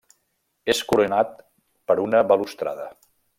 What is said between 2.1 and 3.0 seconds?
balustrada.